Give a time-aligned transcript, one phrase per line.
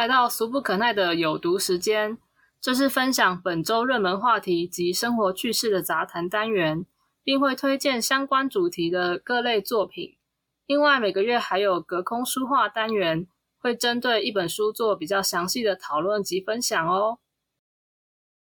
[0.00, 2.16] 来到俗不可耐的有毒时间，
[2.58, 6.86] 这是分享本周热门话题及生活趣事的杂谈单元，
[7.22, 10.16] 并会推荐相关主题的各类作品。
[10.64, 13.26] 另外，每个月还有隔空书画单元，
[13.58, 17.18] 会针对一本书做比较详细的讨论及分享哦。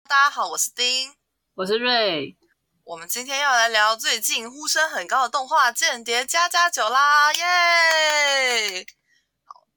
[0.09, 1.13] 大家好，我是丁，
[1.53, 2.35] 我是瑞。
[2.83, 8.85] 我们今天要来聊最近呼声很高的动画《间谍加加酒》啦，耶！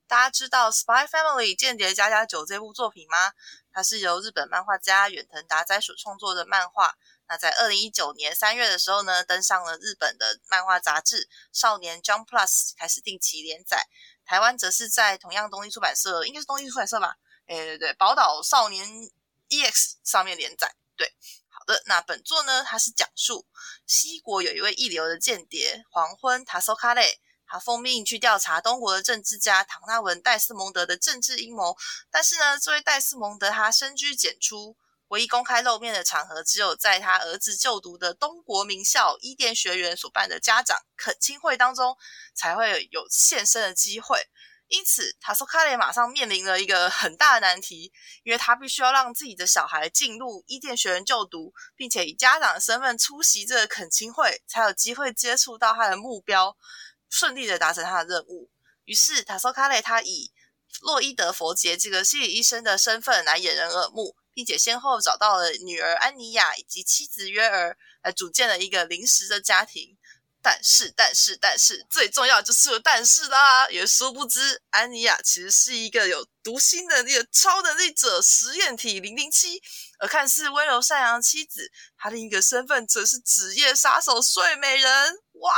[0.08, 3.34] 大家知道《Spy Family 间谍加加九》这部作品吗？
[3.70, 6.96] 它是由日本漫画家远藤达哉所创作的漫画。
[7.28, 13.86] 那在二零一九年三月的时候呢，登上了日本的漫画杂志《少年 Jump Plus》开始定期连载。
[14.24, 17.18] 台湾则是在同样东立出版社，应该是东立出版社吧？
[17.46, 18.88] 哎，对对，宝岛少年
[19.50, 20.74] EX 上面连载。
[20.96, 21.14] 对，
[21.50, 21.82] 好的。
[21.84, 23.46] 那本作呢，它是讲述
[23.86, 27.20] 西国有一位一流的间谍黄昏塔索卡雷。
[27.48, 31.76] 他奉命去调查东国的政治家唐纳文·戴斯蒙德的政治阴谋，
[32.10, 34.76] 但是呢，这位戴斯蒙德他深居简出，
[35.08, 41.96] 唯一公开露面的场合只有在他儿子就读的东国名校伊甸学园所办的家长恳亲会当中
[42.34, 44.28] 才会有现身的机会。
[44.66, 47.90] 因此，塔索卡雷马上面临了一个很大的难题，
[48.22, 56.54] 因为他必须要让自己的小孩进入伊甸学院就读，并且以家长的身份出席这个恳亲会，才有机会接触到他的目标。
[57.08, 58.50] 顺利的达成他的任务，
[58.84, 60.32] 于是塔索卡雷他以
[60.80, 69.96] 洛伊德佛杰这个心理医生的身份来掩人耳目，并且先后找到了女儿安妮亚以及妻子约尔，来组建了一个临时的家庭。
[70.40, 73.68] 但是，但是，但是，最重要就是但是啦！
[73.70, 79.60] 也殊不知，安妮亚其实是一个有读心的那个超能力者实验体零零七，
[79.98, 85.16] 而看似温柔善良的妻子，她另一个身份则是职业杀手睡美人。
[85.40, 85.52] 哇！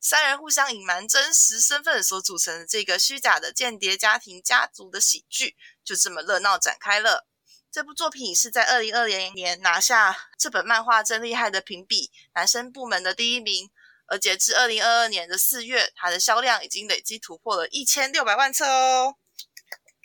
[0.00, 7.26] 三人互相隐瞒真实身份所组成的这个虚假的间谍家庭家族的喜剧，就这么热闹展开了。
[7.70, 13.70] 这部作品是在二零二零年拿下这本漫画真厉害的评比男生部门的第一名，
[14.06, 19.16] 而截至二零二二年的四月，它的销量已经累计突破了一千六百万册哦，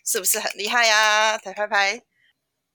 [0.06, 1.38] 是不是很厉害呀？
[1.38, 2.04] 拍拍拍！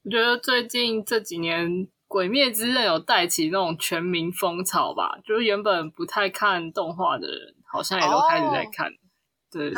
[0.02, 1.66] 我觉得最近这几年
[2.10, 8.90] 《鬼灭之刃》有带起那种全民风潮吧，就是原本不太看动画的人，好像也都开始在看。
[9.48, 9.70] 对，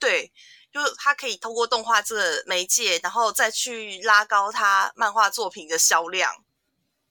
[0.00, 0.32] 对。
[0.72, 6.32] 就是他可以通过动画这个媒介，然后再去拉高他漫画作品的销量。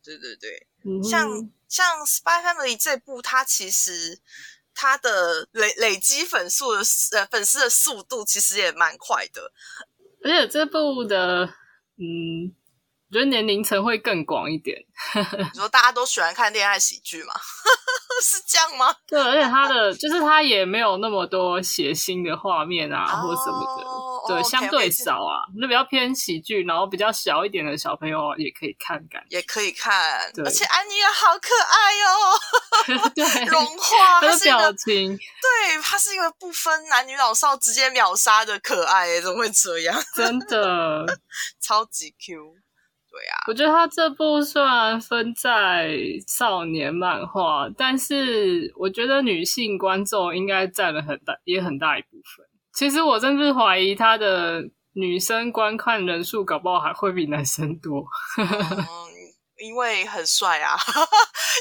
[0.03, 0.67] 对对对，
[1.03, 1.28] 像
[1.67, 4.19] 像《Spy Family》这部，它其实
[4.73, 9.51] 它的累累积粉数的呃粉丝的速度其实也蛮快的，
[10.23, 11.45] 而且这部的
[11.97, 12.55] 嗯。
[13.09, 14.78] 我觉得年龄层会更广一点。
[15.53, 17.34] 你说大家都喜欢看恋爱喜剧吗？
[18.22, 18.94] 是这样吗？
[19.07, 23.97] 对，而且他的就是他也没有那么多血腥的画面啊，或什么的。
[24.28, 25.46] 对，相对少啊。
[25.57, 30.29] 那比较偏喜剧，然后比较小一点的小朋友也可以看，感也可以看。
[30.44, 40.03] 而且安妮也好可爱哦， 对，融化他的表情，对，他是一个不分男女老少直接秒杀的可爱，怎么会这样？
[40.13, 41.06] 真的
[41.62, 42.56] 超级 Q。
[43.47, 45.97] 我觉得他这部虽然分在
[46.28, 52.45] 少年漫画，但是我觉得女性观众应该占了很大也很大一部分。
[52.73, 54.61] 其实我甚至怀疑他的
[54.94, 58.05] 女生观看人数搞不好还会比男生多。
[58.38, 58.45] 嗯，
[59.57, 60.75] 因为很帅啊，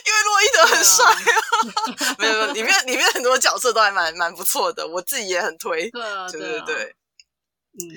[0.06, 2.16] 因为洛伊德很帅啊。
[2.18, 5.88] 没有没有，里面里面很多角色都还蛮蛮不错的，我自己也很推。
[5.90, 6.02] 对
[6.32, 6.84] 对对对，
[7.78, 7.94] 嗯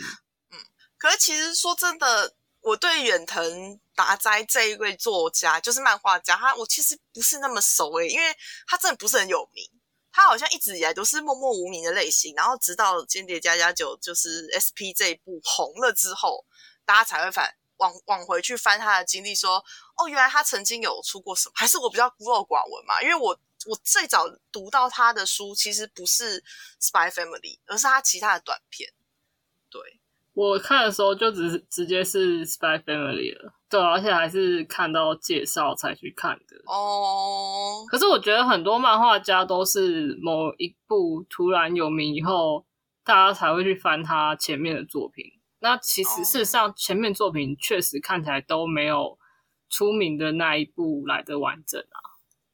[0.51, 0.59] 嗯。
[0.97, 2.33] 可是其实说真的。
[2.61, 8.35] 我对远藤达哉这一位作家，就是漫画家，他我其实不是那么熟诶，因为
[8.67, 9.65] 他真的不是很有名，
[10.11, 16.45] 他好像一直以来都是默默无名的类型，然后直到《间谍加加九》就是 SP 这一部红了之后，
[16.85, 19.63] 大家才会反往往回去翻他的经历，说
[19.95, 23.01] 哦，原来他曾经有出过什么，还是我比较孤陋寡闻嘛？
[23.01, 26.41] 因为我我最早读到他的书，其实不是
[26.81, 28.91] 《Spy Family》，而是他其他的短片，
[29.69, 30.01] 对。
[30.33, 36.55] 我看的时候就只是直接是《Spy Family》了，对，而且还是看到介绍才去看的。
[36.65, 42.65] 哦，可是我觉得很多漫画家都是某一部突然有名以后，
[43.03, 45.25] 大家才会去翻他前面的作品。
[45.59, 49.19] 那其实事实上，前面作品确实看起来都没有
[49.69, 51.99] 出名的那一部来的完整啊。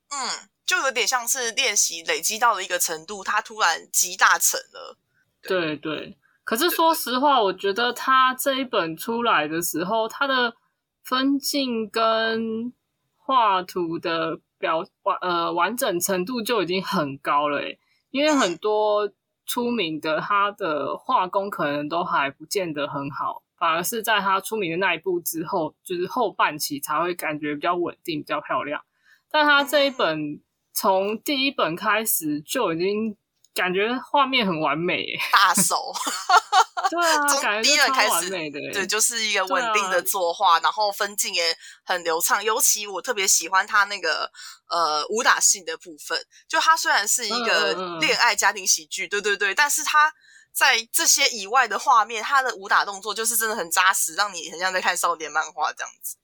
[0.10, 4.98] 嗯，就有点像是练习累积到了一个程度，他突然集大成了。
[5.44, 6.18] 对对。
[6.46, 10.56] 可是说实话，我觉得他这一本出来的时候，他的
[11.04, 12.72] 分镜跟
[13.18, 17.80] 画图的表完呃完整程度就已经很高了诶，
[18.12, 19.12] 因为很多
[19.48, 28.84] 出名的，他的画工可能都还不见得很好，反而是在他出名的那一部之后，就是后半期才会感觉比较稳定、比较漂亮。
[29.32, 30.40] 但他这一本
[30.72, 33.18] 从第一本开始就已经
[33.56, 35.92] 感觉画面很完美，大手。
[36.92, 42.44] 对啊， 从第一本开始，对，就是一个稳定的作画，然后分镜也很流畅。
[42.44, 44.30] 尤其我特别喜欢他那个
[44.70, 50.14] 呃武打戏的部分，就他虽然是一个恋爱家庭喜剧，对对对，但是他
[50.52, 56.18] 在这些以外的画面，他的武打动作就是真的很扎实，让你很像在看少年漫画这样子。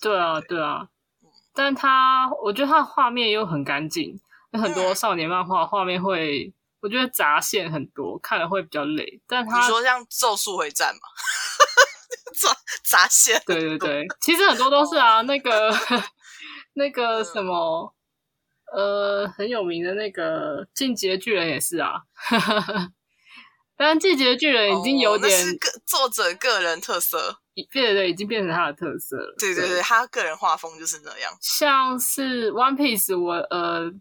[0.00, 0.88] 对啊，对啊，
[1.54, 4.18] 但他我觉得他的画面又很干净，
[4.50, 6.52] 有很多少年漫画画面会。
[6.82, 9.22] 我觉得杂线很多，看了会比较累。
[9.28, 10.98] 但他你说像《咒术回战》 嘛，
[12.34, 13.40] 杂杂线。
[13.46, 15.72] 对对对，其实很多都是啊，那个
[16.74, 17.94] 那个什么，
[18.74, 22.00] 呃，很有名的那个《进击的巨人》也是啊。
[23.76, 27.38] 但《进击的巨人》已经有点个作者个人特色，
[27.70, 29.34] 对对，已经变成他的特色了。
[29.38, 31.32] 对对对，他个人画风就是那样。
[31.40, 33.92] 像是《One Piece》，我呃。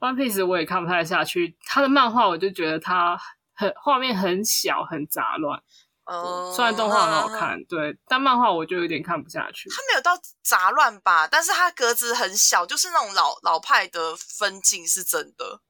[0.00, 3.16] One Piece 我也看不太下去，他的漫画我就觉得他
[3.54, 5.62] 很画面很小很杂乱。
[6.06, 9.68] 哦，虽然动画很好看，对，但漫画我就有点看不下去。
[9.68, 10.10] 他没有到
[10.42, 15.60] 杂乱吧，但是他格子很小，就是那种老老派的分镜是真的。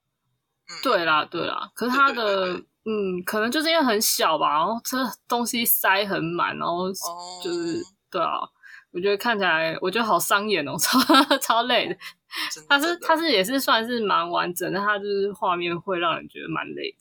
[0.82, 2.54] 对啦，对啦，可是他的
[2.86, 4.96] 嗯，可能就是因为很小吧，然后这
[5.28, 6.90] 东西塞很满，然后
[7.42, 8.38] 就是对啊，
[8.92, 10.98] 我觉得看起来我觉得好伤眼哦，超
[11.42, 11.96] 超累的。
[12.68, 16.98] 它是它是也是算是蛮完整，但它就是画面会让人觉得蛮累的。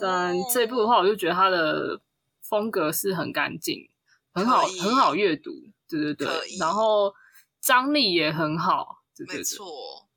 [0.00, 2.00] 但这部的话，我就觉得它的
[2.40, 3.88] 风格是很干净，
[4.32, 5.50] 很好很好阅读，
[5.88, 6.56] 对对对。
[6.58, 7.14] 然后
[7.60, 10.08] 张力也很好，没错。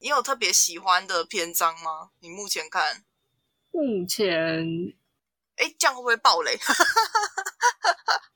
[0.00, 2.10] 你有特别喜欢的篇章吗？
[2.20, 3.04] 你目前看？
[3.70, 4.94] 目前，
[5.56, 6.56] 哎，这样会不会爆雷？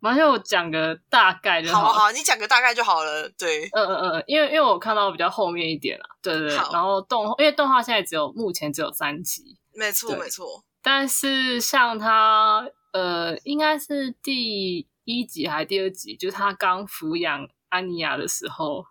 [0.00, 1.88] 马上我讲个大概就好。
[1.88, 3.28] 好，好，你讲个大概就好了。
[3.38, 6.56] 对，嗯嗯嗯，因为因为我看到比较后面一点啊，对对对。
[6.72, 10.62] 然后动，因为动画现在只有目前只有三集，没错没错。
[10.80, 18.84] 但是像他，呃，应该是第一集还是第二集，就是他刚抚养安妮亚的时候，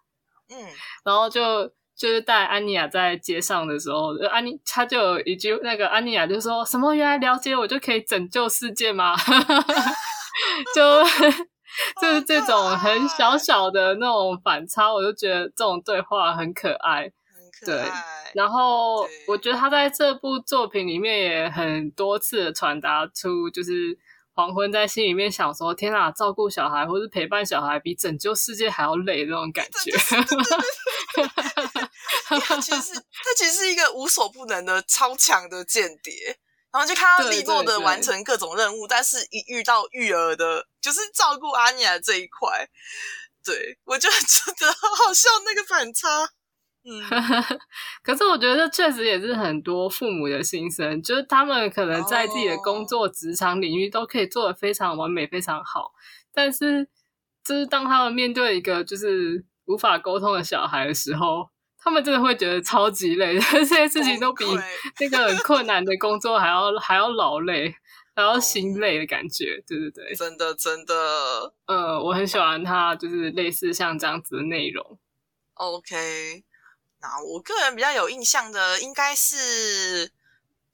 [0.50, 0.57] 嗯，
[1.06, 1.65] 然后就
[1.95, 9.15] 就是带安妮亚在街上的时候，安妮他就有一句那个安妮亚就说什么：“原来了解我就可以拯救世界吗？”
[10.75, 11.04] 就
[12.01, 17.12] 就是这种很小小的那种反差，我就觉得这种对话很可爱。
[17.66, 17.84] 对，
[18.36, 23.98] 然后我觉得他在这部作品里面也很多次传达出，就是
[24.34, 29.92] 黄昏在心里面想说：“天啊，照顾小孩或是陪伴小孩比拯救世界还要累那种感觉。”
[32.28, 36.38] 他 其实他其实是一个无所不能的超强的间谍。
[36.72, 42.69] 然后就看到利落的完成各种任务，但是一遇到育儿的，就是照顾阿尼亚这一块，
[43.44, 46.30] 对我就 觉得好笑那个反差。
[46.84, 47.02] 嗯，
[48.04, 55.94] 可是我觉得这确实也是很多父母的心声，就是他们可能在自己的工作职场领域都可以做的非常完美、非常好，
[56.34, 56.88] 但是
[57.44, 61.50] 就是当他们面对一个就是无法沟通的小孩的时候。
[61.88, 64.44] 他们真的会觉得超级累， 这些事情都比
[65.00, 67.74] 那个很困难的工作还要还要劳累，
[68.14, 75.00] 还要心累的感觉，对对对，真的真的，呃，我很喜欢他，就是类似像这样子的内容。
[75.54, 76.44] OK，
[77.00, 80.12] 那我个人比较有印象的应该是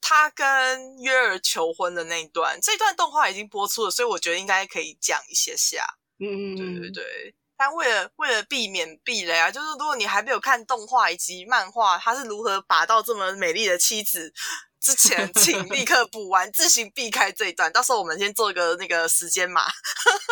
[0.00, 5.84] 他跟约尔求婚的那一段，这段动画已经播出了，所以我觉得应该可以讲一些下。
[6.18, 7.34] 嗯，对对对。
[7.64, 14.30] 但为了为了避免避雷啊，就是如果你还没有看动画以及漫画，他是如何把到这么美丽的妻子
[14.78, 17.72] 之前， 请立刻补完，自行避开这一段。
[17.72, 19.64] 到时候我们先做一个那个时间码，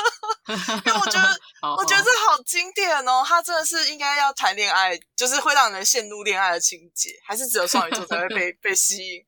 [0.84, 1.40] 因为我觉得
[1.78, 9.24] 我觉得这好经典哦，他真的是应该要谈恋爱，就是会让人陷入恋爱的情节，还是只有双鱼座才会被被吸引？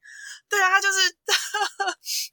[0.46, 0.98] 对啊，他就是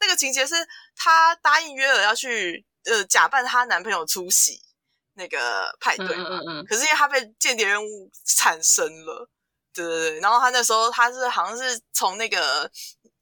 [0.01, 0.54] 那个情节是
[0.98, 4.62] 他答应约尔要去呃假扮她男朋友出席。
[5.22, 9.30] 那个派对嘛，可是因为他被间谍任务产生了，
[9.72, 12.68] 对对对，然后他那时候他是好像是从那个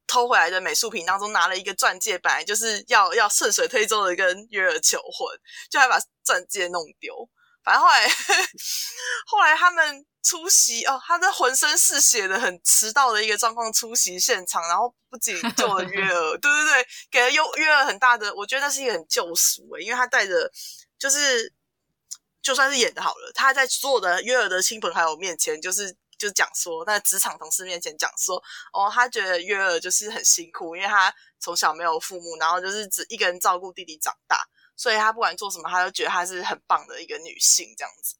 [0.08, 5.28] 偷回来的美术品当中拿了一个钻戒，本来就是要要顺水推舟的跟约尔求婚，
[5.70, 7.30] 就还把钻戒弄丢。
[7.66, 8.08] 反正后来
[9.28, 20.50] 后来他们出席哦，他的浑身是血的很迟到的一个状况出席现场，然后不仅救了约尔， 对对对，给了约约尔很大的，我觉得那是一个很救赎诶，因为他带着
[20.98, 21.54] 就是。
[22.50, 28.42] 就算是演的好了，他在所有的约尔的亲朋好友面前，就是就讲说，在职场同事面前讲说，
[28.74, 34.36] 哦，他觉得约尔就是很辛苦，因为他从小没有父母，然后就是只一个人照顾弟弟长大。
[34.80, 38.16] 所以她不管做什么，她都觉得她是很棒的一个女性，这样子。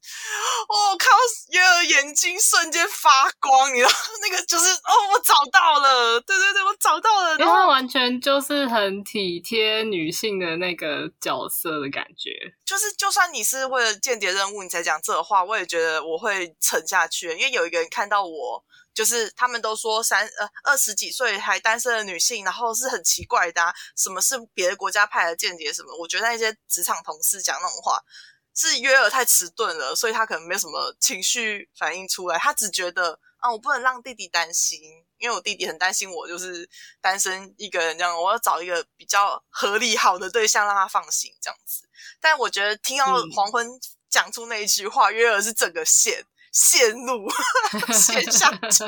[0.68, 1.16] 哦，看到
[1.48, 3.90] 约尔眼睛瞬间发光，你知道
[4.20, 7.32] 那个就是哦，我找到了，对对对，我找到了。
[7.32, 12.30] 因为她完全就是很体贴女性的那个角色的感觉。
[12.66, 18.62] 就是就算你是为了间谍任务你才讲这话，我也觉得我会沉下去，因为有一个人看到我。
[18.92, 25.96] 就是他们都说三呃二十几岁还单身的女性，然后是很奇怪的，什么是别的国家派的间谍什么？
[25.98, 28.02] 我觉得那些职场同事讲那种话，
[28.54, 34.80] 是约尔太迟钝了，所以他可能没有什么情绪反应出来，他只觉得啊，我不能让弟弟担心，
[35.18, 36.68] 因为我弟弟很担心我，就是
[37.00, 41.88] 单身一个人这样，我要找一个比较合理好的对象让他放心这样子。
[42.20, 43.66] 但我觉得听到黄昏
[44.10, 46.26] 讲出那一句话，约尔是整个线。
[46.52, 47.30] 陷入
[47.92, 48.84] 陷下去，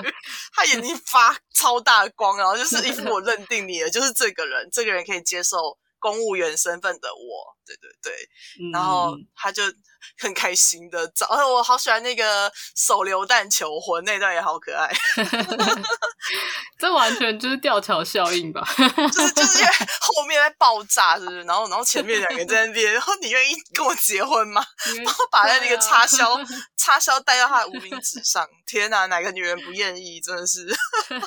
[0.55, 5.57] 他眼睛发超大的光，然后就是一副我认定你了，就是这个人，这个人可以接受
[6.03, 8.29] 公务员身份的我，对对对，
[8.75, 9.63] 然后他就。
[10.19, 14.93] 很开心的找，我好喜欢那个手榴弹求婚那段也好可爱，
[16.77, 18.67] 这完全就是吊桥效应吧？
[18.77, 21.43] 就是就是因为后面在爆炸，是不是？
[21.45, 24.61] 然后然后前面两个在那边，然后你愿意跟我结婚吗？
[25.05, 26.37] 然后把那个插销
[26.77, 30.21] 插销带到他的无名指上，天哪，哪个女人不愿意？
[30.21, 30.67] 真的是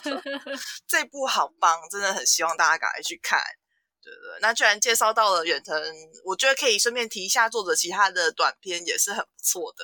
[0.86, 3.42] 这部好棒，真的很希望大家赶快去看。
[4.06, 5.82] 对对，那居然介绍到了远藤，
[6.24, 9.84] 我觉得可以顺便提一下作者其他的短片也是很不错的，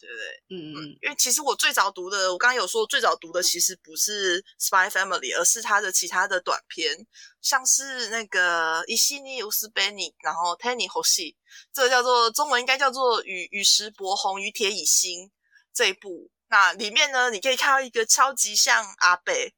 [0.00, 0.24] 对不对？
[0.50, 7.06] 嗯嗯，因为其实我最早读的，我刚刚有说最早读的其实不是《Spy Family》，而是他的其他的短片，
[7.40, 11.36] 像是那个伊西尼乌斯贝尼，然后 Tenny 后戏，
[11.72, 15.26] 这个叫做中文应该叫做《与与石博红与铁以心》
[15.72, 19.54] 这一部，那里面呢，你可以看到一个超级像阿北。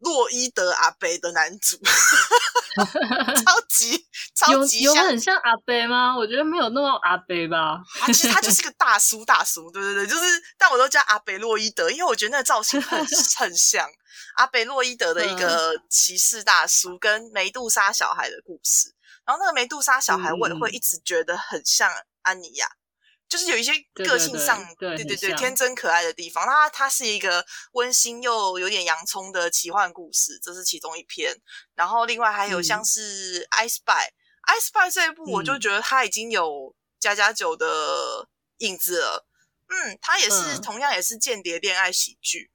[0.00, 1.78] 洛伊德阿北的男主，
[2.76, 6.16] 超 级超级有有很像阿贝吗？
[6.16, 7.80] 我觉得没有那么阿贝吧。
[8.06, 10.24] 其实他就是个 大叔，大叔，对对对，就是，
[10.58, 12.98] 但我都叫阿贝洛伊德，因为我觉得那个造型很
[13.38, 13.88] 很像
[14.36, 18.94] 阿贝洛伊德的一个骑士大叔，跟梅杜莎小孩的故事。
[19.24, 21.90] 然后那个梅杜莎小孩，我也会一直觉得很像
[22.22, 22.68] 安妮亚。
[23.34, 26.46] 就是有一些个性上，对对对，天真可爱的地方。
[26.46, 31.34] 那它是一个温馨又有点洋葱的奇幻故事，这是其中一篇。
[31.74, 33.82] 然后另外还有像是《I Spy》，
[34.42, 39.26] 《I Spy》这一部，我就觉得它已经有加加酒的影子了。
[39.66, 42.52] 嗯，它也是同样也是间谍恋爱喜剧。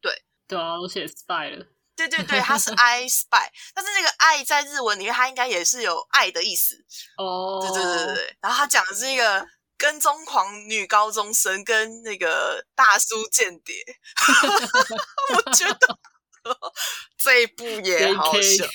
[0.00, 1.66] 对对啊，我写 Spy 了。
[1.94, 6.82] 对对对，它是 I Spy， 但是那个爱在日文里面，它应该也是有爱的意思。
[7.18, 8.36] 哦，对对对对对。
[8.40, 9.46] 然后它讲的是一个。
[9.80, 13.82] 跟踪狂女高中生跟那个大叔间谍，
[15.34, 15.98] 我觉得
[17.16, 18.66] 这一部也好笑，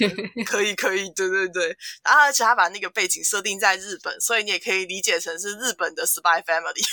[0.47, 1.77] 可以可以，对对对。
[2.03, 6.83] 然后而且他把那个背景设定在日本，所以你也可以理解成是日本的 Spy Family。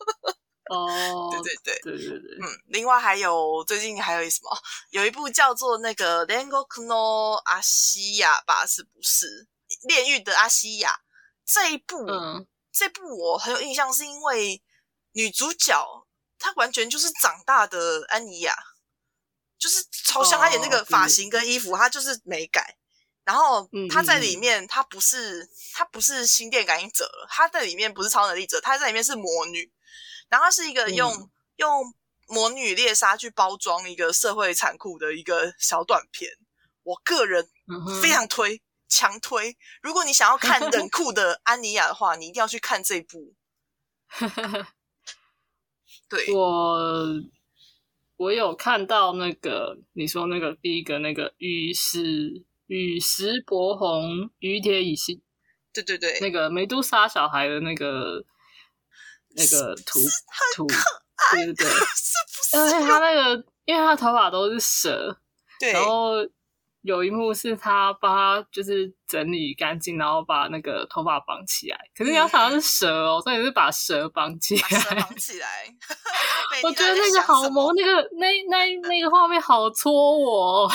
[0.72, 2.48] 哦，对对对对对对，嗯。
[2.68, 4.56] 另外还有最近还有一什么？
[4.88, 8.64] 有一部叫做那个《Lengoku no 阿西亚》吧？
[8.66, 9.26] 是不是
[9.86, 10.92] 《炼狱的阿西亚》
[11.44, 12.06] 这一部？
[12.06, 12.46] 嗯。
[12.72, 14.62] 这部我很有印象，是因为
[15.12, 16.06] 女主角
[16.38, 18.54] 她完全就是长大的安妮亚，
[19.58, 22.76] 就是超像她演那个发型跟衣服，她就是没改。
[23.24, 29.72] 然后她在里面，她不是她不是心电感应者了，她在里面不是超能力者，她在里面是魔女。
[30.28, 31.94] 然后她是一个用用
[32.26, 36.30] 魔女猎杀去包装一个社会残酷的一个小短片，
[36.84, 37.48] 我个人
[38.00, 38.62] 非常推。
[38.90, 39.56] 强推！
[39.80, 43.34] 如果你想要看 冷酷的安妮亚的话，你一定要去看这部。
[46.08, 47.06] 对，我
[48.16, 55.22] 我有看到那个你说那个第一个那个与石与石博红雨铁以心，
[55.72, 58.24] 对对对，那个梅杜莎小孩的那个
[59.36, 60.00] 那个图
[60.56, 60.66] 图，
[61.32, 62.80] 对对对，是不是？
[62.84, 65.20] 他那个，因为他头发都是蛇，
[65.60, 66.16] 对，然后。
[66.82, 71.76] 有一幕是他帮他就是整理干净，然后把那个头发绑起来。
[71.96, 74.94] 可是你要想是蛇哦，所以是把蛇绑起来。
[74.94, 75.66] 绑起来，
[76.62, 80.70] 我觉得那个好萌，那个那那那个画面好戳我，我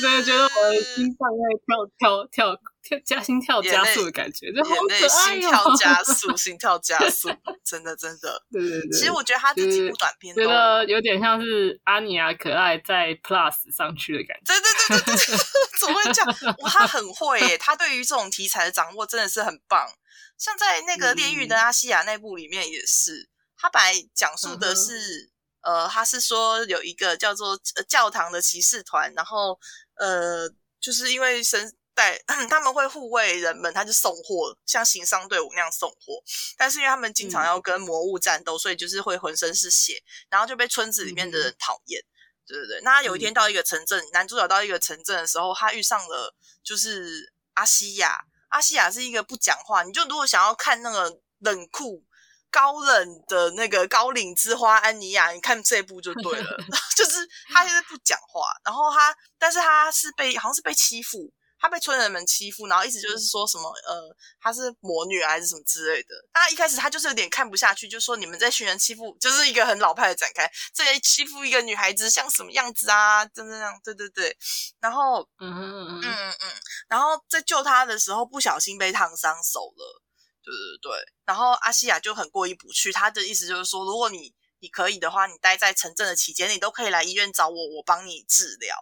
[0.00, 2.60] 真的觉得我的心脏在跳跳跳。
[3.04, 7.28] 加心跳加速的感觉，就好可爱心跳加速， 心跳加速，
[7.62, 8.42] 真的真的。
[8.50, 8.90] 对对对。
[8.92, 14.54] 其实我觉得他这几部短片，觉得有点像是阿尼亚可爱在 Plus 上去的感觉。
[14.54, 15.36] 对对对对对，
[15.78, 16.56] 怎么会这样？
[16.60, 17.58] 哇，他很会耶！
[17.58, 19.88] 他对于这种题材的掌握真的是很棒。
[20.36, 29.58] 像在那个《炼狱的阿西亚》那部里面也是，他本来讲述的是呃，他是说有一个叫做教堂的骑士团，然后
[29.96, 30.48] 呃，
[30.80, 32.16] 就是因为神带
[32.48, 36.22] 他们会护卫人们，他就送货，像行商队伍那样送货。
[36.56, 40.00] 但是因为他们经常要跟魔物战斗，所以就是会浑身是血，
[40.30, 42.00] 然后就被村子里面的人讨厌。
[42.48, 48.18] 对对对，那他有一天到一个城镇，男主角到一个城镇的时候，他遇上了就是阿西亚。
[48.48, 52.04] 阿西亚是一个不讲话，你就如果想要看那个冷酷。
[52.50, 56.56] 高冷的那个高岭之花安妮亚，你看这部就对了，
[56.96, 66.14] 就是他就是不讲话，然后他，但是他是被好像是被欺负，他被村人们欺负，然后一直就是说什么呃，她是魔女还是什么之类的。
[66.32, 73.24] 那一开始他就是有点看不下去，就说你们这群人欺负，就是一个很老派的展开，这欺负一个女孩子像什么样子啊？
[73.26, 74.36] 真的这样，对对对。
[74.80, 76.52] 然后嗯嗯嗯嗯嗯，
[76.88, 80.02] 然后在救他的时候不小心被烫伤手了。
[80.44, 88.74] 对对对，然后阿西亚就很过意不去，他的意思就是说，如果你你可以的话，你待在城镇的期间，你都可以来医院找我，我帮你治疗。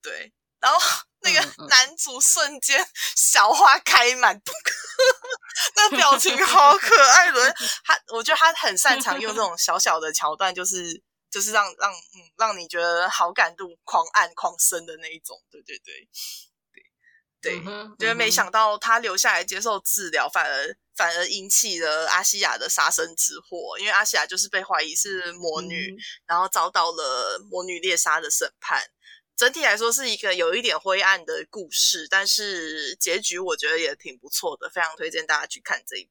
[0.00, 0.80] 对，然后
[1.20, 2.86] 那个男主瞬间
[3.16, 4.40] 小花开满，
[5.76, 15.36] 那表情好可爱的，他我觉得他很擅长用这种小小的桥段，就是就是让让嗯让你觉得好感度狂按狂升的那一种。
[15.50, 16.08] 对对对。
[17.40, 23.78] 对，因为没想到他留下来接受治疗，反而反而引起了阿西亚的杀身之祸。
[23.78, 25.96] 因为阿西亚就是被怀疑是魔女，
[26.26, 28.82] 然后遭到了魔女猎杀的审判。
[29.38, 36.10] 整体来说是一个有一点灰暗的故事，但是结局我觉得也挺不错的，非常推荐大家去看这一部。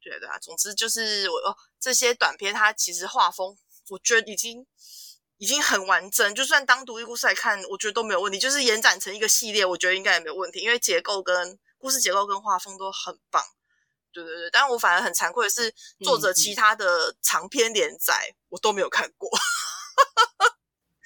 [0.00, 3.56] 对对啊，总之就是我哦，这些短片它其实画风，
[3.90, 4.66] 我觉得已经。
[5.40, 8.40] 已经很完整，就算当独立故事来看，我觉得都没有问题。
[8.40, 13.40] 就是延展成一个系列，我觉得应该也没有问题，因为结构跟故事结构跟画风都很棒。
[14.12, 15.72] 对对对，但我反而很惭愧的是，
[16.04, 19.30] 作者其他的长篇连载我都没有看过，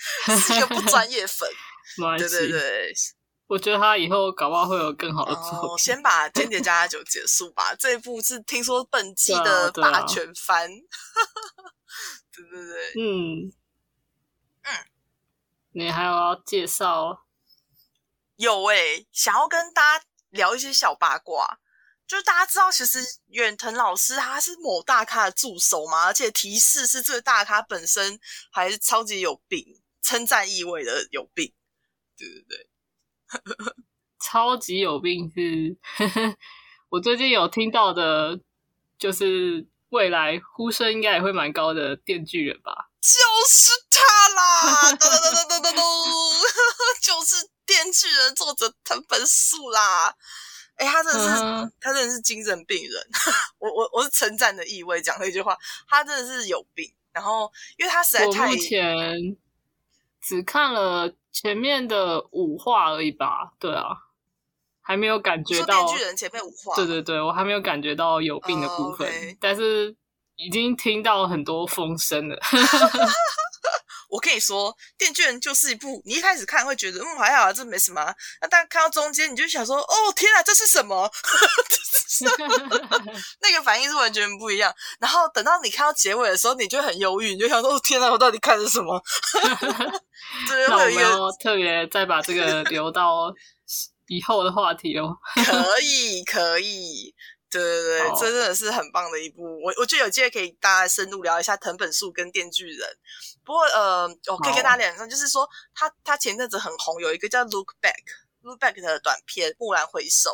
[0.38, 1.48] 是一个不专业粉。
[2.18, 2.92] 对对对，
[3.46, 5.78] 我觉得他以后搞不好会有更好的作品。
[5.84, 10.70] 先把《间谍加加酒》结束吧，这一部是听说本季的霸权番。
[12.30, 13.52] 对对对，嗯。
[14.62, 14.70] 嗯，
[15.72, 17.26] 你还有要介绍？
[18.36, 21.58] 有诶，想要跟大家聊一些小八卦。
[22.06, 31.52] 就是大家知道，其实远藤老师他是某大咖的助手嘛，而且提示是这个大咖本身还是超级有病，称赞意味的有病。
[32.18, 32.66] 对对对，
[34.20, 35.76] 超级有病是，
[36.90, 38.38] 我最近有听到的，
[38.98, 42.90] 就是未来呼声应该也会蛮高的电锯人吧。
[43.00, 43.08] 就
[43.48, 45.82] 是他啦，噔噔噔噔噔噔，
[47.02, 50.14] 就是电锯人作者藤本树啦。
[50.76, 53.08] 哎，他真的是，他真的是精神病人。
[53.58, 55.56] 我我我是称赞的意味讲那句话，
[55.88, 56.94] 他真的是有病。
[57.12, 58.48] 然后，因为他实在太……
[58.48, 59.36] 目前
[60.22, 63.52] 只看了前面的五话而已吧？
[63.58, 63.88] 对啊，
[64.80, 66.74] 还没有感觉到人前面五话。
[66.76, 69.94] 对对对，我还没有感觉到有病的部分，但是。
[70.36, 72.36] 已经听到很多风声了。
[74.12, 78.04] 我跟你说，《电锯人》就是一部你一开始看会觉得嗯还好啊，这没什么。
[78.42, 81.10] 那但看到中间，你就想说哦天啊，这是什么？
[83.40, 84.70] 那个反应是完全不一样。
[85.00, 89.02] 然后等到你看到结尾的时候，你就很忧郁，你就想说哦天啊，我到底看的什么？
[90.68, 93.32] 那我们要特别再把这个留到
[94.08, 95.16] 以后的话题哦。
[95.46, 97.14] 可以，可以。
[97.60, 99.44] 对对对，这真的是很棒的一部。
[99.62, 102.88] 我我觉得有机会可以大家深入聊一下藤本树跟电锯人。
[103.44, 107.92] 不过呃，我可以跟大家讲说，就是说他他前阵子很红，有一个叫《Look Back》
[108.40, 110.30] Look Back 的短片《蓦然回首》。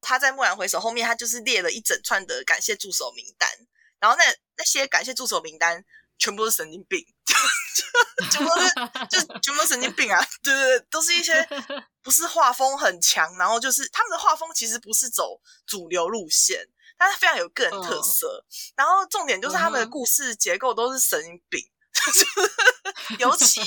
[0.00, 3.48] 他在《蓦然回首》后面，他就是列了一整串的感谢助手名单。
[4.00, 4.24] 然后那
[4.56, 5.84] 那些感谢助手名单，
[6.18, 7.04] 全部都是神经病。
[8.30, 8.68] 全部是，
[9.10, 10.18] 就全部神经病啊！
[10.42, 11.46] 对对对，都是一些
[12.02, 16.64] 不是画风很强，然后就是他们的画风其实不是走主流路线，
[16.96, 18.44] 但是非常有个人特色。
[18.76, 21.60] 然后重点就是他们的故事结构都是神经病，
[23.18, 23.60] 尤其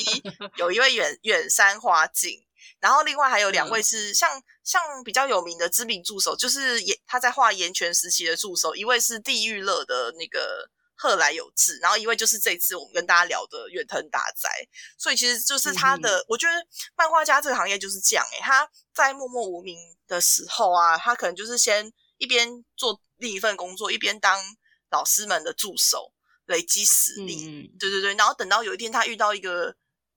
[0.55, 2.45] 有一位远远山花景，
[2.79, 10.69] 然后另外还有两位是像像比较有名的知名助手，就是岩他在画岩泉时期的助手，一位是地狱乐的那个。
[10.99, 14.49] 贺来有志，然后一位就是这次我们跟大家聊的远藤大哉，
[14.97, 16.53] 所以其实就是他的，我觉得
[16.95, 24.43] 漫画家这个行业就是这样诶，他在默默无名的时候啊，他可能就是先一边做另一份工作，一边当
[24.89, 26.12] 老师们的助手，
[26.47, 29.75] 累积实力，对对对，然后等到有一天他遇到一个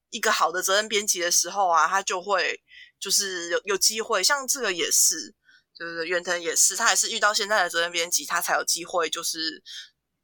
[0.08, 2.62] 一个好的责任编辑的时候啊，他就会
[2.98, 5.34] 就是有有机会，像这个也是，
[5.76, 9.62] 对对对，远藤也是，他也是遇到现在的责任编辑，他才有机会就是。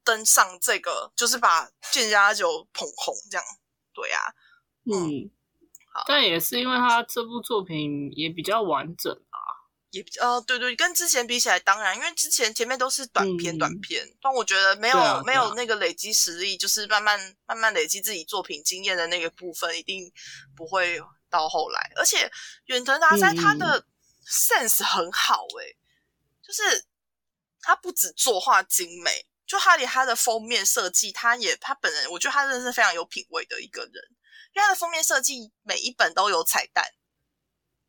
[0.06, 3.44] 登上这个，就是把间谍家家酒捧红这样。
[3.92, 4.20] 对啊，
[4.84, 5.28] 嗯，
[6.06, 9.38] 但也是因为他这部作品也比较完整啊，
[9.90, 20.12] 也比较对对，跟之前比起来，当然，因为之前前面都是短片短片，但我觉得没有没有那个累积实力，就是慢慢慢慢累积自己作品经验的那个部分，一定
[20.54, 21.90] 不会到后来。
[21.96, 22.30] 而且
[22.66, 23.84] 远藤达哉他的
[24.28, 25.76] sense 很好诶，
[26.46, 26.84] 就是
[27.62, 29.26] 他不止作画精美。
[29.46, 33.92] 就哈利他的封面设计，他也他本人，我觉得他真的是非常有品味的一个人。
[34.52, 36.84] 因为他的封面设计每一本都有彩蛋，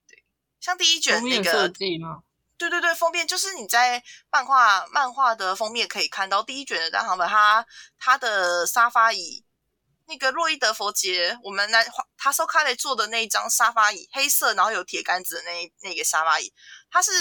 [0.05, 0.25] 对，
[0.59, 2.23] 像第一卷那个设计吗？
[2.57, 7.65] 对对对，封面就是你在漫画漫画的封面可以看到第一卷的单行本，他
[7.97, 9.45] 他的沙发椅，
[10.07, 11.85] 那个洛伊德佛杰，我们那
[12.17, 16.53] 他收开来做的那一张沙发椅，黑色然后有铁杆子的那那个沙发椅，
[16.91, 17.11] 他是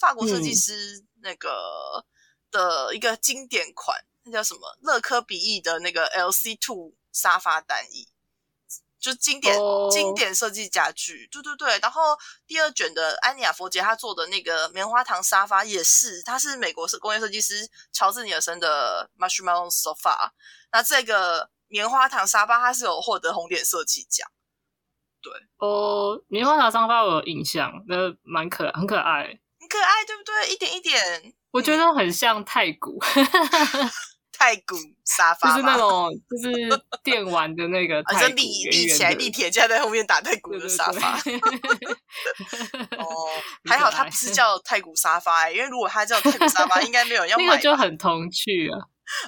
[0.00, 2.04] 法国设计师那个。
[2.50, 4.76] 的一个经典款，那叫什么？
[4.82, 8.08] 乐科比翼的那个 LC Two 沙发单椅，
[8.98, 9.56] 就经典
[9.90, 11.28] 经典设计家具。
[11.30, 20.30] 对对对，然后第二卷的安妮亚佛杰他做的那个棉花糖沙发也是，他是美国是工业设计师乔治尼尔森的 Marshmallow Sofa。
[20.72, 24.28] 那这个棉花糖沙发它是有获得红点设计奖。
[25.22, 29.24] 对哦，棉花糖沙发我有印象，那蛮可很可爱，
[29.58, 30.52] 很可爱，对不对？
[30.52, 31.34] 一点一点。
[31.56, 32.98] 我觉得很像太古，
[34.30, 41.16] 太古沙发，就是那种就是电玩的那个，好像立立起来立铁架在后面打太古的沙发。
[42.98, 43.06] 哦，
[43.64, 48.76] 还好它不是叫太古沙发，因为如果它叫太古沙发，应该没有人要买，就很童趣啊。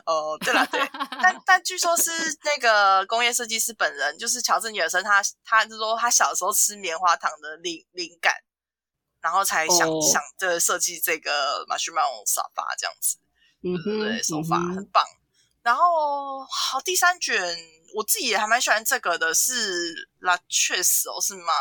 [0.04, 0.86] 哦，对了，对，
[1.22, 2.10] 但但据说是
[2.44, 8.34] 那个工业设计师本人，就是乔治尼尔森，他他就说他小时候吃棉花糖的灵灵感。
[9.20, 13.16] 然后才想想的设计这个马须曼沙发这样子，
[13.60, 15.04] 对对对，手法很棒。
[15.62, 17.56] 然后好，第三卷
[17.94, 21.52] 我自己也还蛮喜欢这个的，是啦确实哦，是吗？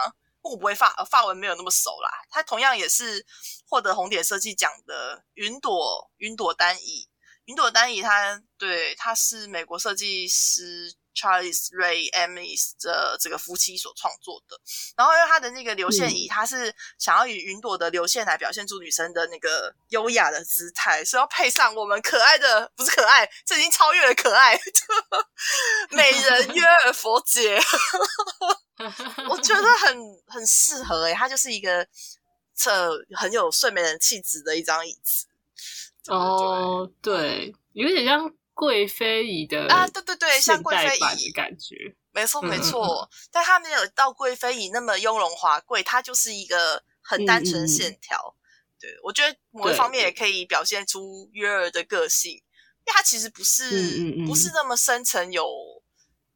[0.42, 2.10] 我不会发发文没有那么熟啦。
[2.30, 3.26] 它同样也是
[3.68, 7.10] 获得红点设计奖的云朵云朵单椅，
[7.46, 10.94] 云朵单椅它对它是美国设计师。
[11.18, 14.56] Charles Ray Emily 的这个夫妻所创作的，
[14.96, 24.56] 然后因为他的那个流线仪，他是想要以云朵的流线来表现出女生的那个优雅的姿态，是要配上我们可爱的，不是可爱，这已经超越了可爱，
[25.90, 27.60] 美人约尔佛姐，
[29.28, 31.88] 我觉得很很适合诶，它就是一个
[32.56, 35.26] 这很有睡美人气质的一张椅子。
[36.10, 38.32] 哦，对，有点像。
[38.58, 48.36] 贵妃椅的啊，对对对，像贵妃椅的感觉，没错没错，但它没有到贵妃椅那么雍容华贵，它就是一个很单纯线条。
[48.80, 55.48] 对我觉得某一方面也可以表现出约尔的个性，因为他其实不是不是那么深层有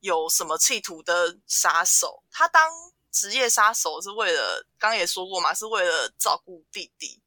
[0.01, 2.71] 有什么企图的杀手，他当
[3.11, 7.19] 职业杀手是为了，刚刚也说过嘛，是为了照顾弟弟。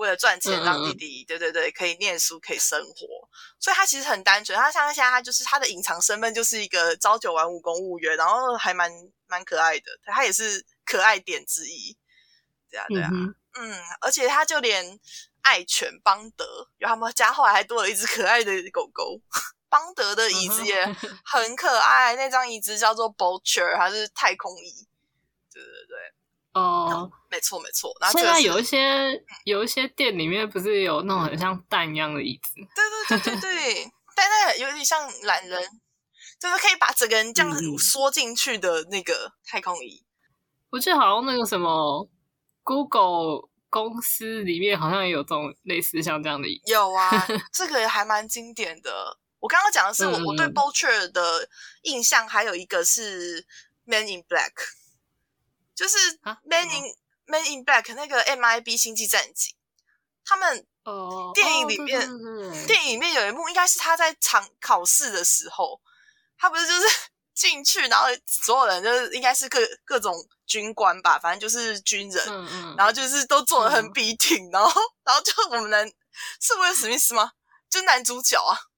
[0.00, 4.58] 为了赚钱让弟弟，对对对，可以念书，可以生活，所以他其实很单纯。
[4.58, 8.90] 他像现在，他就是他的隐藏身份就是一个朝九晚五公务员，然后还蛮
[9.26, 9.84] 蛮可爱的。
[10.06, 11.94] 他也是可爱点之一，
[12.70, 13.10] 对啊对啊，
[13.58, 14.98] 嗯，而且他就连
[15.42, 19.20] 爱犬邦德，然后他们家后来还多了一只可爱的狗狗。
[19.68, 20.84] 邦德的椅子也
[21.24, 24.88] 很可爱，那张椅子叫做 Butcher，它是太空椅。
[25.52, 26.19] 对对对。
[26.52, 27.92] 哦，没错没错。
[28.10, 28.78] 现在有一些
[29.44, 32.54] 有一些店里面不是有那种很像蛋一样的椅子？
[32.74, 35.62] 对对对对对， 但那有点像懒人，
[36.40, 40.04] 就是可以把整个人这样子缩进去的那个太空椅。
[40.70, 42.08] 我记得好像那个什么
[42.62, 46.72] Google 公司里面好像也有这种类似像这样的椅子。
[46.72, 47.10] 有啊，
[47.52, 49.18] 这个还蛮经典的。
[49.38, 51.48] 我刚刚讲的是我我对 b o l c h e r 的
[51.82, 53.46] 印象，还有一个是
[53.84, 54.52] Man in Black。
[55.80, 55.96] 就是
[56.44, 59.56] Man in Man in Black 那个 MIB 星际战警，
[60.22, 60.66] 他们
[61.34, 62.06] 电影里面
[62.66, 65.80] 电影里面有一幕，应该是他在场考试的时候，
[66.36, 66.86] 他不是就是
[67.32, 70.14] 进去，然后所有人就是应该是各各种
[70.44, 72.26] 军官吧，反正就是军人，
[72.76, 74.70] 然后就是都坐的很笔挺，然后
[75.02, 75.90] 然后就我们能
[76.40, 77.32] 是威尔史密斯吗？
[77.70, 78.69] 就男主角啊。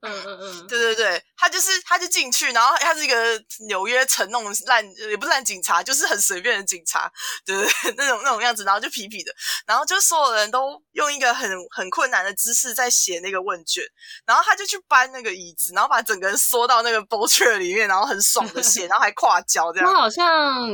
[0.00, 3.14] 嗯嗯嗯，对对对，他就是他就进去，然后他是一个
[3.66, 7.10] 纽约城那种烂也不是烂警察，就是很随便的警察，
[7.44, 9.34] 对对对，那种那种样子，然后就痞痞的，
[9.66, 13.82] 然后就所有人都用一个很很困难的姿势在写那个问卷，
[14.24, 19.88] 然后他就去搬那个椅子，然后把整个人缩到那个 b o c h e r 里面，然后很爽的写， 然后还跨脚这样。
[19.92, 20.68] 他好像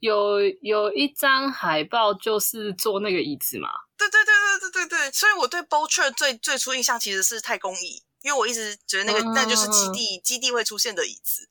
[0.00, 3.68] 有有一张海报就是坐那个椅子嘛。
[3.96, 8.02] 对对对对对对对，所以我对 b o c h e r 最最初印象其实是太空椅。
[8.22, 11.48] 因为我一直觉得那个、嗯那就是基地基地会出现的椅子。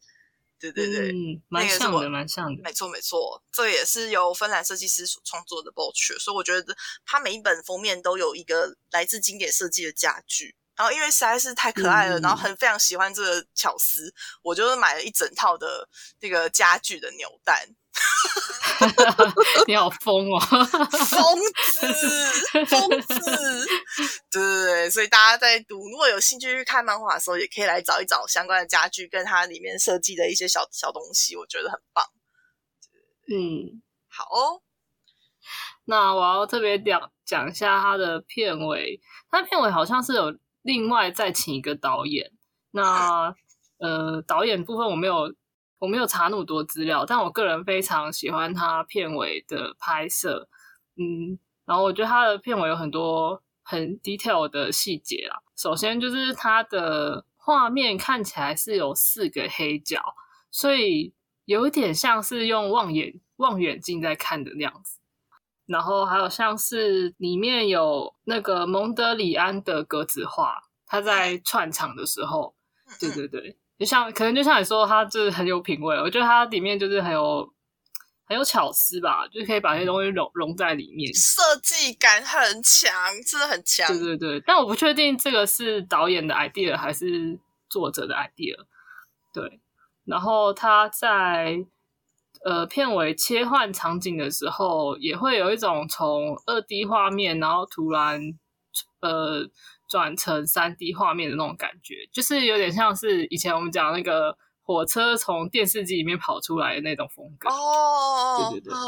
[0.59, 2.61] 对对对，嗯，蛮像的，蛮像的。
[2.63, 6.75] 没错没错，这也是由芬兰设计师所创作的 b o c h 所以我觉得
[7.05, 10.55] 它每一本封面都有一个来自经典设计的家具。
[10.75, 15.87] 然后因为实在是太可爱了，嗯然后很非常喜欢这个巧思，我就是买了一整套的
[16.19, 17.67] 那个家具的扭蛋。
[19.67, 20.39] 你好疯哦！
[20.39, 21.39] 疯
[21.71, 23.67] 子，疯子，
[24.31, 32.05] 对所以大家在读，如果有兴趣去看漫画的时候，也可以来找一找相关的家具，跟它里面设计的一些小小东西，我觉得很棒。
[33.29, 34.61] 嗯，好哦，
[35.85, 42.31] 那我要特别讲讲一下它的片尾，它片尾好像是有另外再请一个导演。
[42.71, 43.33] 那
[43.79, 45.33] 呃，导演部分我没有
[45.79, 50.47] 我没有查那么多资料，但我个人非常喜欢它片尾的拍摄，
[50.95, 55.41] 嗯，然后我觉得它的片尾有很多很 detail 的细节啦。
[55.55, 60.15] 首先就是它的画面看起来是有四个黑角，
[60.49, 61.13] 所以
[61.45, 64.99] 有一点像是用望远望远镜在看的那样子。
[65.65, 72.55] 然后还有像是里面有那个蒙德里安的格子画，他在串场的时候，
[73.01, 75.95] 对对对，就像可能就像你说，他就是很有品味。
[75.97, 77.47] 我觉得它里面就是很有
[78.25, 81.13] 很有巧思吧，就是可以把这些东西融融在里面。
[81.13, 82.91] 设计感很强，
[83.25, 83.87] 真的很强。
[83.87, 88.55] 对对对，但我不确定这个是导演的 idea 还是作者的 idea。
[89.33, 89.59] 对，
[90.05, 91.57] 然后他在
[92.43, 98.19] 呃片尾切换场景的时候，也会有一种从二 D 画面，然后突然
[99.01, 99.47] 呃
[99.87, 107.49] 转成三 D 画面的那种感觉，就是有点像是以前我们讲那个火车从电视机里面跑出来的那种风格。
[107.49, 108.79] 哦，对对对对，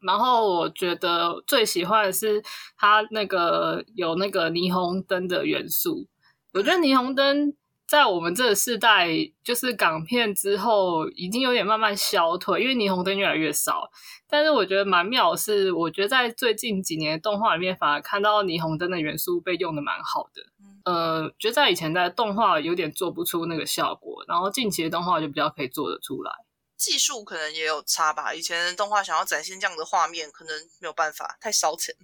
[0.00, 2.42] 然后我觉得最喜欢的是
[2.76, 6.08] 它那个有那个霓虹灯的元素。
[6.52, 7.54] 我觉得霓虹灯
[7.92, 9.06] 在我们这个世代，
[9.44, 13.90] 就是港片之后，已经有点慢慢消退，因为霓虹灯越来越少。
[14.26, 20.42] 但是我觉得蛮妙的是，我觉得在最近几年的动画里面，反而看到霓虹灯的元素被用的蛮好的。
[20.86, 26.32] 呃，觉得在以前的动画有点做不出那个效果，然后近期的动画就比较可以做得出来。
[26.78, 28.34] 技术可能也有差吧。
[28.34, 31.94] 以前的动画想要展现这样的画面，可能没有办法，太烧钱。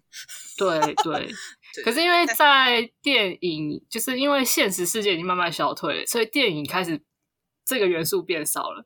[0.57, 1.35] 对对，对
[1.85, 7.01] 可是因为在电影，就是因为现实世界已经慢慢消退了，所以电影开始
[7.65, 8.85] 这个元素变少了，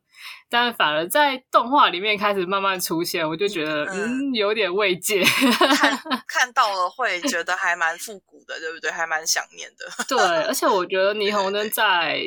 [0.51, 5.23] 但反而在动画里面开始慢慢出现，我就觉得嗯嗯有点慰藉。
[5.25, 8.91] 看 看到了会觉得还蛮复古的，对不对？
[8.91, 10.05] 还蛮想念的。
[10.09, 12.21] 对，而且我觉得 霓虹灯在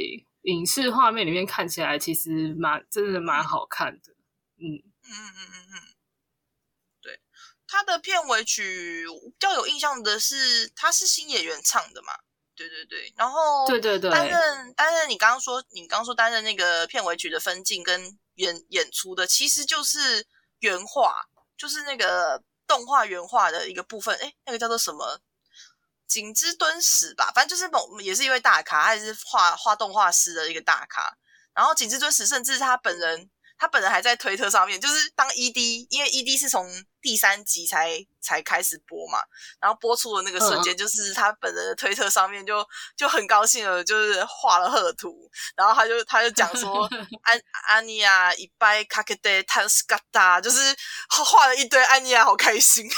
[0.44, 4.14] 影视画面里面看起来其实蛮真的蛮好看的。
[4.58, 4.64] 嗯，
[5.04, 5.95] 嗯嗯嗯嗯
[7.76, 12.14] 他的片尾曲比较有印象的是，他是新演员唱的嘛？
[12.56, 20.26] 对对对，然后对对对，担任担任你刚刚说你刚刚说担任那个片尾曲的分镜跟演演出的，其实就是
[20.60, 21.14] 原画，
[21.58, 24.18] 就是那个动画原画的一个部分。
[24.22, 25.20] 哎，那个叫做什么？
[26.08, 31.18] 景之敦史吧，反正就是某也是一位大咖，他也是画画动画师的一个大咖。
[31.54, 36.68] 然后景之敦史甚至是他本人，他本人还在推特上面，就是当 ED，因为 ED 是从
[37.02, 39.20] 第三集才才开始播嘛，
[39.62, 42.66] 然后播出的那个瞬间，就是他本人的推特上面就
[42.98, 46.86] 就很高兴了，就是画了贺图，然后他就他就讲说
[47.24, 50.76] 安安妮亚一拜卡克德坦斯嘎达，就是
[51.10, 52.86] 画了一堆安妮亚，好开心，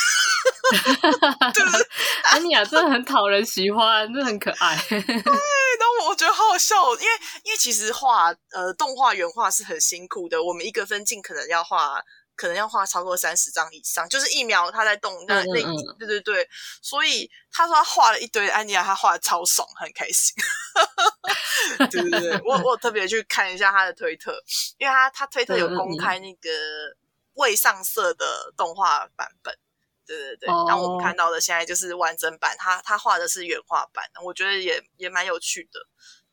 [1.53, 1.87] 对不对？
[2.31, 4.77] 安妮亚真的很讨人喜欢，真的很可爱。
[6.05, 7.11] 我觉得好好笑、哦，因为
[7.43, 12.01] 因为其实画呃动画原画是很辛苦的，我们一个分镜可能要画，
[12.35, 16.47] 可能要画超过三十张以上，就是一秒他在动，那那、嗯嗯对对对，
[16.81, 20.35] 所以他说他画了一堆安妮亚，他画的超爽，很开心。
[21.91, 24.41] 对对对，我我特别去看一下他的推特，
[24.77, 26.49] 因为他他推特有公开那个
[27.33, 29.57] 未上色的动画版本。
[30.07, 35.79] 对对对，哦然后我们看到的现在就是完整版，他他画的是原画版，我觉得也也蛮有趣的，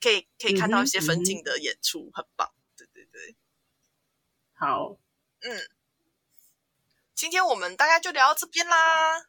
[0.01, 2.51] 可以可以看到一些分镜的演出，很棒。
[2.77, 3.37] 对对对，
[4.55, 4.97] 好，
[5.41, 5.61] 嗯，
[7.15, 9.27] 今天我们大概就聊到这边啦。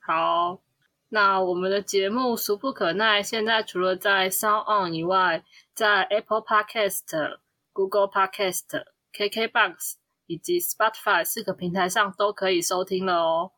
[0.00, 0.62] 好，
[1.10, 5.44] 那我们的节目《俗不可耐》现在除了在 Sound On 以外，
[5.74, 7.38] 在 Apple Podcast、
[7.72, 9.94] Google Podcast、KKBox
[10.30, 13.50] 以及 Spotify 四个平台上都可以收听了哦。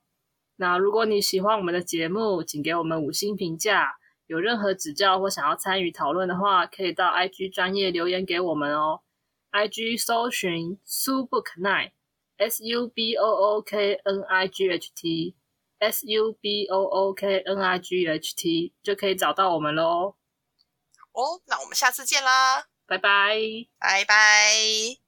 [0.56, 3.98] 那如果你喜欢我们的节目，请给我们五星评价。
[4.26, 9.02] 有任何指教或想要参与讨论的话，可以到 IG 专业留言给我们哦。
[9.50, 11.92] IG 搜寻 Subook Night
[12.38, 15.34] S U B O O K N I G H T
[15.78, 20.14] S U B O O K N I G H T 就可以找到我们喽。
[21.12, 21.42] 哦。
[21.44, 23.36] 那我们下次见啦，拜拜。
[23.78, 25.01] 拜拜。